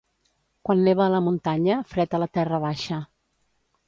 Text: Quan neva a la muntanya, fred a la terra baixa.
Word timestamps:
Quan 0.69 0.79
neva 0.85 1.03
a 1.07 1.09
la 1.15 1.19
muntanya, 1.25 1.75
fred 1.91 2.15
a 2.15 2.21
la 2.23 2.29
terra 2.39 2.61
baixa. 2.65 2.99